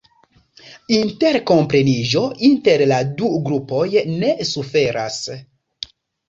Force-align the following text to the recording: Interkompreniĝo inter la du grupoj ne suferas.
Interkompreniĝo 0.93 2.23
inter 2.47 2.83
la 2.93 2.97
du 3.19 3.29
grupoj 3.49 3.83
ne 4.23 4.33
suferas. 4.55 5.21